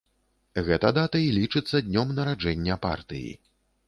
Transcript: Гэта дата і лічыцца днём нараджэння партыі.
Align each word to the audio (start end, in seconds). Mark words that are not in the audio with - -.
Гэта 0.69 0.87
дата 0.97 1.19
і 1.23 1.27
лічыцца 1.35 1.81
днём 1.89 2.13
нараджэння 2.21 2.79
партыі. 2.87 3.29